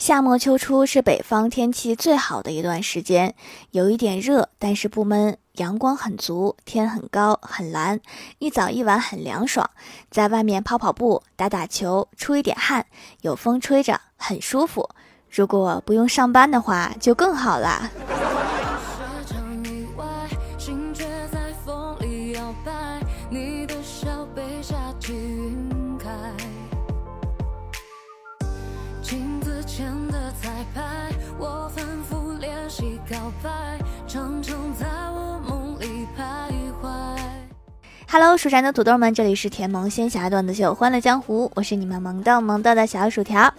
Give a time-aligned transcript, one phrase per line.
[0.00, 3.34] 夏末秋初是北方天气最好的一段时间，
[3.70, 8.00] 有一点热，但是不闷，阳光很足，天很高很蓝，
[8.38, 9.68] 一早一晚很凉爽，
[10.10, 12.86] 在外面跑跑步、打打球，出一点汗，
[13.20, 14.88] 有风吹着，很舒服。
[15.28, 17.90] 如果不用上班的话，就更好了。
[38.12, 43.42] Hello，蜀山的土豆们，这里是甜萌仙侠段子秀《欢乐江湖》，我是你们萌逗萌逗的小薯条。《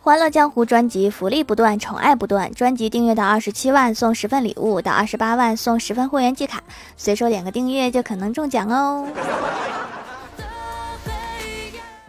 [0.00, 2.52] 欢乐江湖》专辑福利不断，宠爱不断。
[2.52, 6.64] 专辑订阅到二十七万送十份礼物，到二十八万送十份会员季卡，
[6.96, 9.06] 随手点个订阅就可能中奖哦。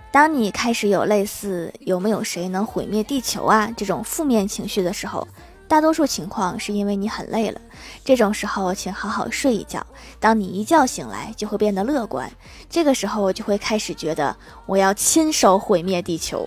[0.09, 5.27] 当你开始有类似“有没有谁能毁灭地球啊”这种负面情绪的时候，
[5.71, 7.61] 大多数情况是因为你很累了，
[8.03, 9.81] 这种时候请好好睡一觉。
[10.19, 12.29] 当你一觉醒来，就会变得乐观，
[12.69, 16.45] 这个时候就会开始觉得我要亲手毁灭地球，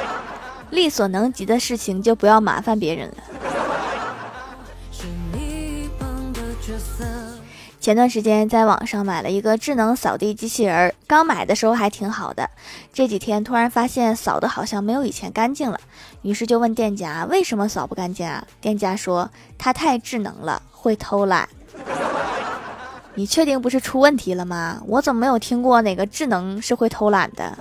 [0.70, 3.16] 力所能及的事情就不要麻烦别人了。
[7.88, 12.50] 前段时间在网上买了一个智能扫地机器人，刚买的时候还挺好的，
[12.92, 15.80] 这几天突然发现扫的好像没有以前干净了，
[16.20, 18.46] 于是就问店家为什么扫不干净啊？
[18.60, 21.48] 店家说它太智能了，会偷懒。
[23.14, 24.82] 你确定不是出问题了吗？
[24.86, 27.56] 我怎么没有听过哪个智能是会偷懒的？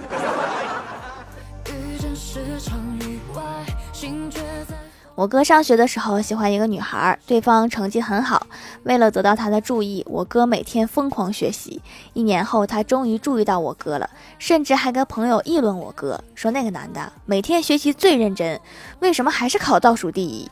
[5.17, 8.45] 我哥上学的时候喜欢一个女孩，对方成绩很好。
[8.83, 11.81] 为了得到她的注意，我哥每天疯狂学习。
[12.13, 18.61] 一年后，他终于注意到我哥了，甚至还跟朋友议论我哥，说那个男的每天学习最认真，
[18.99, 20.47] 为什么还是考倒数第一？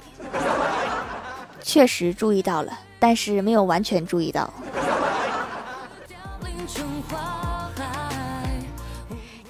[1.61, 4.51] 确实注意到了，但是没有完全注意到。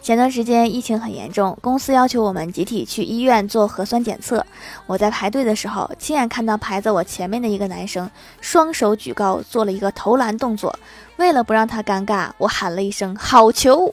[0.05, 4.45] 前段时间疫情很严重，公司要求我们集体去医院做核酸检测。
[4.85, 8.07] 我在排队的时候，亲眼看到排在我前面的一个男生
[8.39, 10.77] 双手举高，做了一个投篮动作。
[11.16, 13.91] 为了不让他尴尬，我喊了一声“好球”。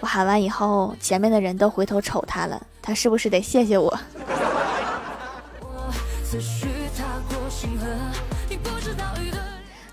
[0.00, 3.98] 我喊完以后，前面的人都回头瞅他了，他是不是得谢谢我？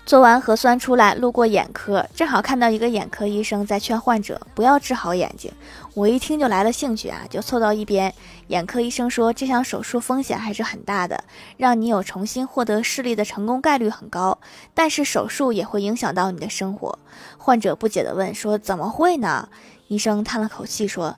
[0.06, 5.50] 做完核酸出来，路过眼科，正好看到一个眼科医生在劝患者不要治好眼睛。
[5.94, 8.14] 我一听就来了兴趣啊，就凑到一边。
[8.46, 11.24] 眼科医生说，这项手术风险还是很大的，
[11.56, 14.38] 让你有重新获得视力的成功概率很高，
[14.72, 16.96] 但是手术也会影响到你的生活。
[17.36, 19.48] 患者不解地问说：“怎么会呢？”
[19.88, 21.16] 医生叹了口气说：“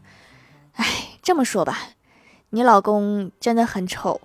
[0.76, 0.86] 哎，
[1.22, 1.78] 这么说吧，
[2.48, 4.18] 你老公真的很丑。”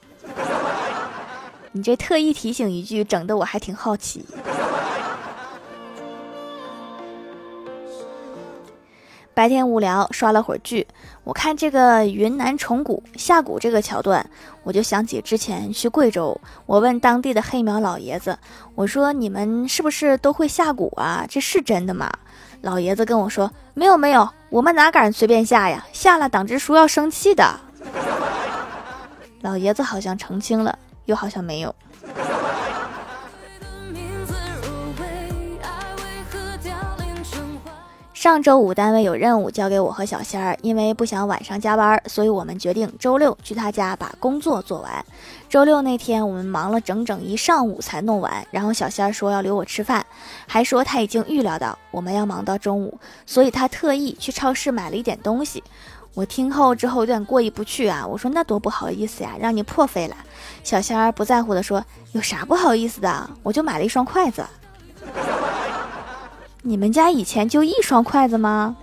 [1.76, 4.24] 你这特意提醒一句，整的我还挺好奇。
[9.34, 10.86] 白天无聊，刷了会儿剧。
[11.24, 14.24] 我看这个云南虫谷下蛊这个桥段，
[14.62, 18.38] 我就想起之前去贵州，我问当地的黑苗老爷子，
[18.76, 21.26] 我说：“你们是不是都会下蛊啊？
[21.28, 22.12] 这是真的吗？”
[22.62, 25.84] 老爷子跟我说：“没有没有，我们哪敢随便下呀？
[25.92, 27.60] 下了党支书要生气的。
[29.42, 30.78] ”老爷子好像澄清了。
[31.06, 31.74] 又好像没有。
[38.14, 45.06] 上周五单位有任务交给我和小仙儿，因为不想晚上加班，所以我们决定周六去他家把工作做完。
[45.50, 50.06] 周六那天我们忙了整整一上午才弄完，然后小仙儿说要留我吃饭，
[50.48, 55.62] 还说他已经预料到我们要忙到中午，所以他特意去超市买了一点东西。
[56.14, 58.06] 我听后之后有点过意不去啊！
[58.06, 60.16] 我说那多不好意思呀，让你破费了。
[60.64, 63.30] 小仙儿不在乎的说：“有啥不好意思的？
[63.42, 64.46] 我就买了一双筷子。
[66.62, 68.76] 你们家以前就一双筷子吗？”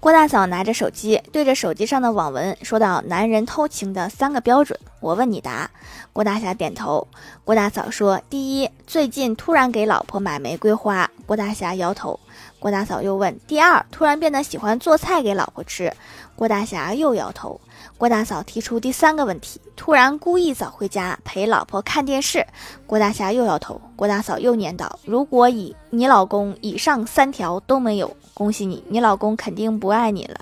[0.00, 5.70] 郭大嫂拿着手机，对着手机上的网文说道：“男人偷情的三个标准，我问你答。”
[6.14, 7.06] 郭大侠点头。
[7.44, 12.18] 郭大嫂说：“第一，最近突然给老婆买玫瑰花。”郭大侠摇头。
[12.60, 15.90] 郭大嫂又问：“第二，突然变得喜欢做菜给老婆吃。”
[16.36, 17.58] 郭大侠又摇头。
[17.96, 22.46] 郭大嫂提出第三个问题：突然故意早回家陪老婆看电视。
[22.86, 23.80] 郭大侠又摇头。
[23.96, 30.40] 郭大嫂又念叨：“如果以你老公以上三条都没有。”恭喜你，你老公肯定不爱你了。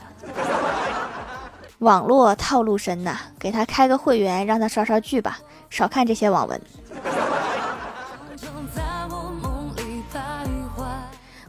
[1.79, 5.39] 网络套路深呐，给他开个会员，让他刷刷剧吧，
[5.71, 6.61] 少看这些网文。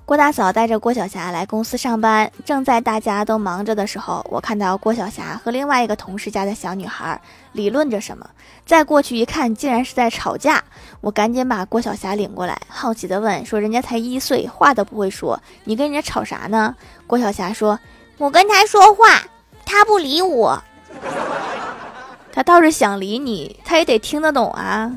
[0.09, 7.21] 郭大嫂带着郭晓霞来公司上班，正在大家都忙着的时候，我看到郭晓霞和另外一个同事家的小女孩
[7.51, 8.27] 理论着什么。
[8.65, 10.63] 再过去一看，竟然是在吵架。
[11.01, 16.75] 我赶紧把郭晓霞领过来，好奇的问：“说人家才一岁，话都不会说，你跟人家吵啥呢？”
[17.05, 17.79] 郭晓霞说
[18.17, 19.21] ：“我跟他说话，
[19.63, 20.59] 他不理我。
[22.33, 24.91] 他倒是想理你，他也得听得懂啊。”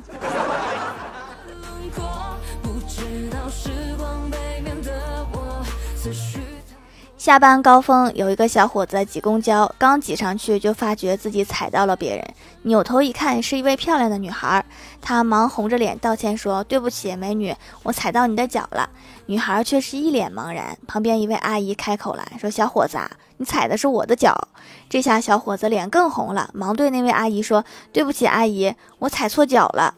[7.22, 14.64] 下班高峰，有一个小伙子挤公交，刚挤上去就发觉自己踩到了别人，扭头一看，是一位漂亮的女孩，
[15.00, 17.54] 他忙红着脸道歉说：“对不起，美女，
[17.84, 18.90] 我踩到你的脚了。”
[19.26, 20.76] 女孩却是一脸茫然。
[20.88, 22.98] 旁边一位阿姨开口来说：“小伙子，
[23.36, 24.48] 你踩的是我的脚。”
[24.90, 27.64] 这下小伙子脸更红了，忙对那位阿姨说
[27.94, 29.94] ：“对不起，阿姨，我踩错脚了。”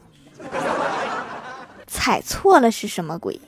[1.89, 3.41] 踩错了是什么鬼？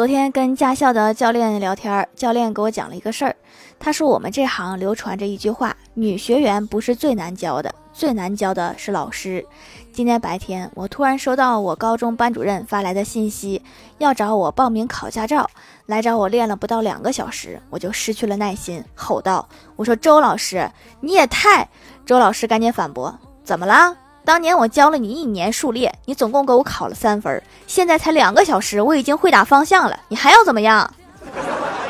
[0.00, 3.36] 昨天跟驾校的教练聊天，教练给我讲了一个事儿。
[3.78, 9.44] 他说我们这行流传着一句话：女学员不是最难教的，最难教的是老师。
[9.92, 13.62] 今天白天，我突然收到我高中班主任发来的信息，
[13.98, 15.46] 要找我报名考驾照。
[15.84, 19.46] 来找我练了不到两个小时，我就失去了耐心，吼道
[19.76, 20.66] ：“我说周老师，
[21.02, 21.68] 你也太……”
[22.06, 23.14] 周老师赶紧反驳
[23.44, 23.94] ：“怎么了？”
[24.24, 30.88] 当年我教了你一年数列，你总共给我考了三分，现在才两个小时，我已经会打方向了，你还要怎么样？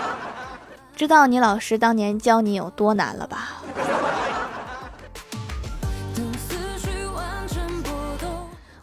[0.96, 3.62] 知道你老师当年教你有多难了吧？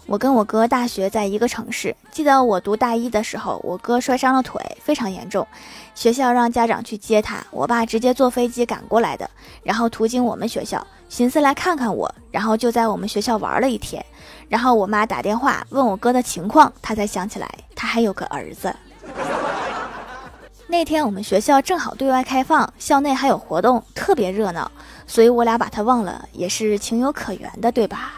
[0.08, 5.46] 我跟我哥大学在一个城市，记得我读大一的时候，我哥摔伤了腿，非常严重，
[5.94, 9.30] 学校让家长去接他，我爸直接坐飞机赶过来的，
[9.64, 14.04] 然后途经我们学校，寻思来看看我，然后就在我们学校玩了一天，
[14.48, 18.74] 然后我妈打电话问我哥的情况，他才想起来他还有个儿子。
[20.68, 24.72] 那天我们学校正好对外开放，校内还有活动，特别热闹，
[25.06, 28.14] 所以我俩把他忘了，也是情有可原的，对吧？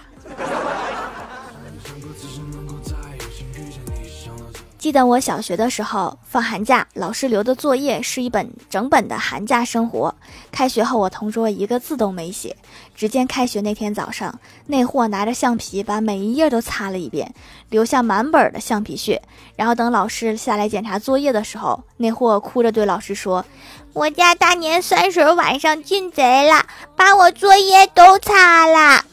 [4.79, 10.15] 记得我小学的时候，放寒假，老师留的作业是一本整本的寒假生活。
[10.53, 12.55] 开学后，我同桌一个字都没写。
[12.95, 17.33] 只见开学那天早上，那货拿着橡皮把每一页都擦了一遍，
[17.67, 19.21] 留下满本的橡皮屑。
[19.57, 23.45] 然后等老师下来检查作业的时候，那货哭着对老师说
[23.91, 26.65] ：“我家大年三十晚上进贼了，
[26.95, 29.03] 把我作业都擦了。”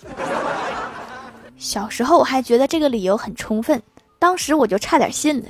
[1.58, 3.82] 小时候我还觉得这个理由很充分。
[4.26, 5.49] 当时我就差点信了。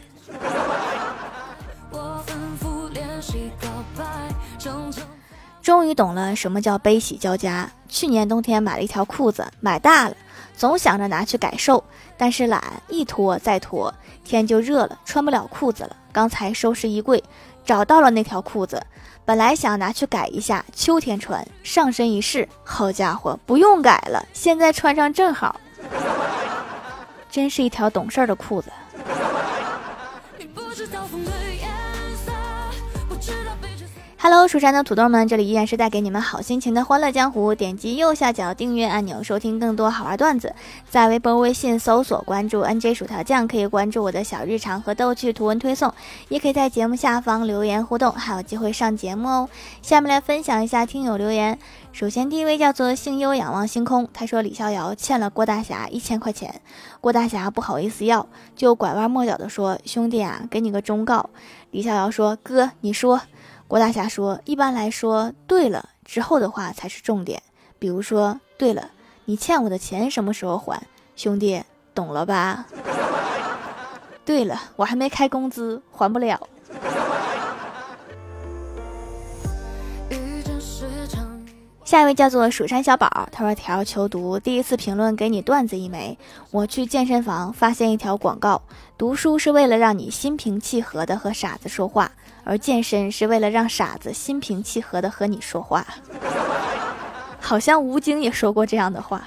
[5.63, 7.67] 终于懂了什么叫悲喜交加。
[7.89, 10.17] 去年冬天买了一条裤子，买大了，
[10.55, 11.83] 总想着拿去改瘦，
[12.19, 13.91] 但是懒，一拖再拖，
[14.25, 15.97] 天就热了，穿不了裤子了。
[16.13, 17.25] 刚才收拾衣柜，
[17.65, 18.85] 找到了那条裤子，
[19.25, 25.59] 本来想拿去改一下，秋天穿，上身一试，好家伙，不用改了，现在穿上正好。
[27.37, 28.73] 真是一条懂事的裤子。
[34.29, 37.55] Hello，蜀山的土豆们，这里依然是带给你们好心情的欢乐江湖。
[37.55, 40.53] 点击右下角订阅按钮，收听更多好玩段子。
[40.91, 45.95] 在微博、微信搜索关注 NJ 薯条酱，可以关注我的小日常和逗趣图文推送，
[46.29, 49.49] 也可以在节目下方留言互动，还有机会上节目哦。
[49.81, 51.57] 下面来分享一下听友留言。
[51.93, 56.61] 首先，第一位叫做星优仰望星空，他说李逍遥欠了郭大侠一千块钱，
[57.01, 61.31] 郭大侠不好意思要，就拐弯抹角的说：“兄弟啊，给你个忠告。”
[61.71, 63.21] 李逍遥说：“哥，你说。”
[63.69, 67.43] 郭大侠说：“一般来说，对了之后的话才是重点。
[67.79, 68.91] 比如说，对了，
[69.25, 70.81] 你欠我的钱什么时候还？
[71.17, 71.63] 兄弟，
[71.95, 72.67] 懂了吧？
[74.25, 76.41] 对了，我还没开工资，还不了。”
[81.87, 86.19] 下一位叫做蜀山小宝，他说：“条求读，第一次评论给你段子一枚。
[86.51, 88.61] 我去健身房发现一条广告，
[88.99, 92.11] 读书是为了让你心平气和的和傻子说话，
[92.43, 95.87] 而健身是为了让傻子心平气和的和你说话。
[97.41, 99.23] 好像吴京也说过这样的话。”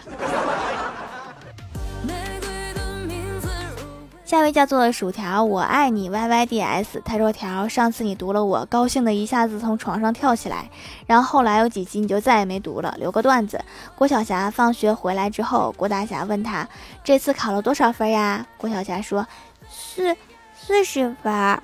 [4.30, 7.02] 下一位叫做薯条，我爱你 Y Y D S。
[7.04, 10.70] 他说：“条，上次你读了，我高兴的一下子从床上跳起来。
[11.08, 12.96] 然后后来有几集你就再也没读了。
[13.00, 13.60] 留个段子：
[13.96, 16.70] 郭晓霞放学回来之后，郭大侠问他
[17.04, 18.46] 这次考了多少分呀？
[18.56, 19.26] 郭晓霞说：
[19.68, 20.16] 四
[20.56, 21.60] 四十分。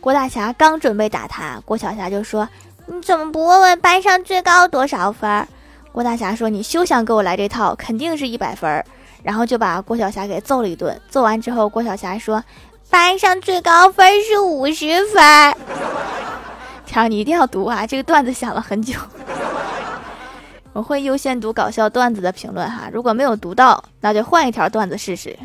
[0.00, 2.48] 郭大侠刚准备打他，郭晓霞就说：
[2.86, 5.46] 你怎么不问问班上最高多少分？
[5.92, 8.84] 郭大侠说：“你休想给我来这套，肯定是一百分。”
[9.22, 11.00] 然后就把郭晓霞给揍了一顿。
[11.08, 12.42] 揍完之后，郭晓霞说
[12.90, 15.54] ：“班上最高分是五十分。”
[16.86, 17.86] 条，你一定要读啊！
[17.86, 18.94] 这个段子想了很久。
[20.72, 25.36] 我会优先读搞笑段子的评论哈，如果没有读到，那就换一条段子试试。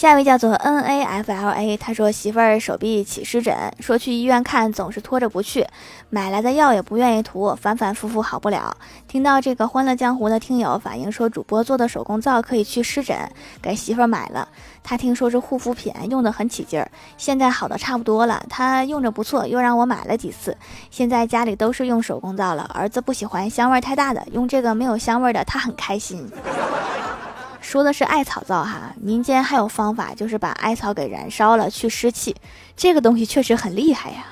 [0.00, 5.66] 下一位叫做 N A F L A，他说媳妇儿手臂起湿疹，说去医院看，总是拖着不去，
[6.08, 8.74] 买来的药也不愿意涂，反反复复好不了。
[9.06, 13.14] 听到这个欢乐江湖的听友反映说，主播做的手工皂可以去湿疹，
[13.60, 14.48] 给媳妇儿买了。
[14.82, 18.42] 他听说是护肤品，用的很起劲儿，现在好的差不多了。
[18.48, 20.56] 他用着不错，又让我买了几次。
[20.90, 26.26] 现在家里都是用手工皂了，儿子不喜欢香味太大的，用这个没有香味的，他很开心。
[27.60, 32.34] 说的是艾草皂哈，民间还有方法，就是把艾草给燃烧了去湿气，
[32.76, 34.24] 这个东西确实很厉害呀。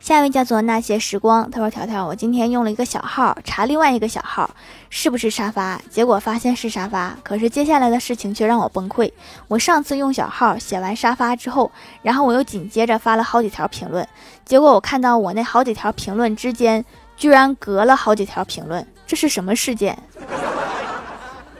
[0.00, 4.50] 下一位叫做那些时光，他说条条，我今天用了一个小号查另外一个小号
[4.88, 9.12] 是不是沙发，结果发现是沙发，可是接下来的事情却让我崩溃。
[9.46, 11.70] 我上次用小号写完沙发之后，
[12.02, 14.04] 然后我又紧接着发了好几条评论，
[14.44, 16.84] 结果我看到我那好几条评论之间。
[17.20, 19.96] 居然隔了好几条评论，这是什么事件？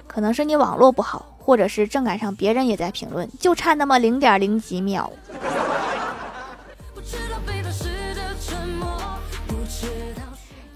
[0.07, 5.12] 可能是你网络不好，或者是正赶上别人也在评论，就差那么零点零几秒。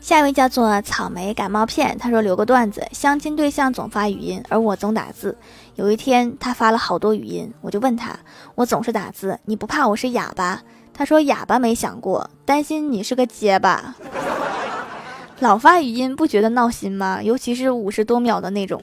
[0.02, 5.34] 下一位叫做草莓感冒片，他说留个段子：相亲对象总发语音，而我总打字。
[5.76, 8.14] 有一天他发了好多语音，我就问他：
[8.54, 10.60] 我总是打字，你不怕我是哑巴？
[10.92, 13.94] 他说哑巴没想过，担心你是个结巴。
[15.40, 17.22] 老发语音不觉得闹心吗？
[17.22, 18.82] 尤其是五十多秒的那种。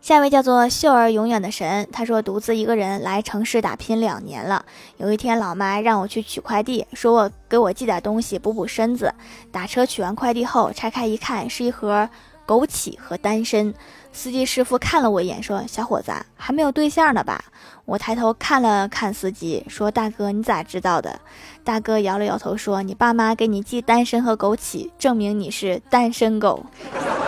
[0.00, 4.64] 下一位叫做秀儿永远的神，他说独自一个人来城市打拼两年了。
[4.96, 9.12] 有一天，老妈让我去取快递，说我给我寄点东西补补身子。
[9.52, 12.08] 打车取完快递后，拆开一看，是一盒
[12.48, 13.72] 枸杞和丹参。
[14.10, 17.44] 司机师傅看了我一眼，说：“小伙子还没有对象呢吧？”
[17.84, 21.20] 我抬头看了看司机，说：“大哥，你咋知道的？”
[21.62, 26.64] 大哥摇了摇头，说：“你爸妈给你寄单身和枸杞，证明你是单身狗，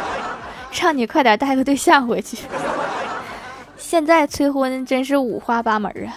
[0.72, 2.38] 让你快点带个对象回去。
[3.76, 6.16] 现在催婚真是五花八门啊。”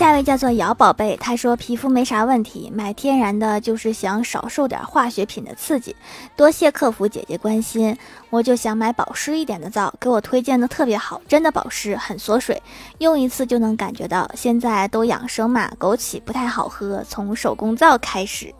[0.00, 5.94] 下一位叫做姚宝贝，他说皮肤没啥问题，买天然的就是想少受点化学品的刺激。
[6.34, 7.94] 多谢客服姐姐关心，
[8.30, 12.62] 我就想买保湿一点的皂，给我推荐的特别好，真的保湿很锁水，
[12.96, 14.26] 用一次就能感觉到。
[14.34, 18.50] 现在都养生嘛，枸杞不太好喝，从手工皂开始。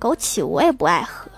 [0.00, 1.30] 枸杞我也不爱喝。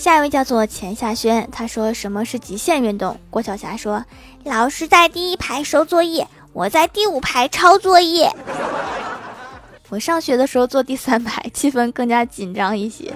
[0.00, 3.20] 下一位叫做钱夏轩，他说什么是极限运动？
[3.28, 4.02] 郭晓霞说，
[4.44, 8.34] 老师在第一排收作业，我在第五排抄作业。
[9.90, 13.12] 我上学的时候坐第三排，气氛更加紧张一些。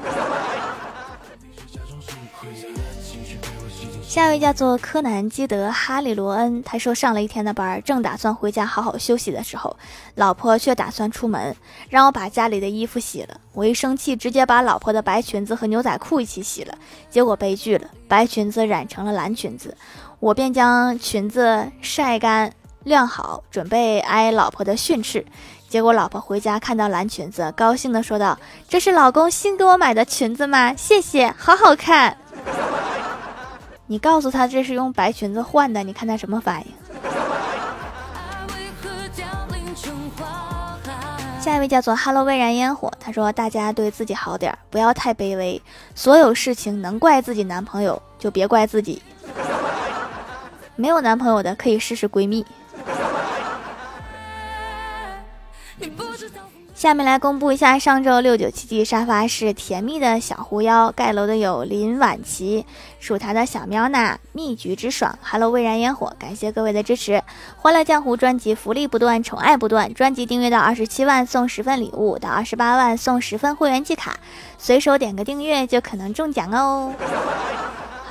[4.15, 9.77] 下一位叫做柯南基德哈利罗恩，他说上了一天的班，正打算回家好好休息的时候，
[10.15, 11.57] 老婆却打算出门，
[11.89, 13.41] 让我把家里的衣服洗了。
[13.53, 16.79] 我一生气，直接把老婆的白裙子和牛仔裤一起洗了，
[17.11, 19.77] 结果悲剧了，白裙子染成了蓝裙子。
[20.21, 22.53] 我便将裙子晒干
[22.85, 25.27] 晾好，准备挨老婆的训斥。
[25.69, 28.39] 结果老婆回家看到蓝裙子，高兴地说道
[28.71, 30.73] ：“这是老公新给我买的裙子吗？
[30.77, 32.17] 谢谢，好好看。”
[33.87, 36.67] 你告诉他这是用白裙子换的，你看他什么反应？
[41.39, 45.61] 下一位叫做 Hello 未燃烟火，他说：“大家对自己好点，不要太卑微。
[45.95, 49.03] 所有事情能怪自己男朋友，就别怪自己。
[50.77, 52.47] 没有男朋友的可以试试闺蜜。”
[56.85, 62.67] 下面来公布一下上周六九七七沙发是甜蜜的小狐妖盖楼的有林婉琪，
[63.01, 67.23] 属它的小喵娜，蜜橘之爽，Hello 蔚然烟火，感谢各位的支持，
[67.57, 74.19] 欢乐江湖专辑福利不断，宠爱不断，专辑订阅到二十七万送十份礼物，到二十八万送十份会员季卡，
[74.59, 76.93] 随手点个订阅就可能中奖哦。